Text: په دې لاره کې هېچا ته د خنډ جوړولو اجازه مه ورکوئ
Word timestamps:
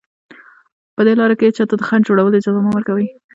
په 0.95 1.01
دې 1.05 1.13
لاره 1.19 1.35
کې 1.37 1.45
هېچا 1.47 1.63
ته 1.69 1.75
د 1.77 1.83
خنډ 1.87 2.03
جوړولو 2.09 2.37
اجازه 2.39 2.59
مه 2.63 2.71
ورکوئ 2.73 3.07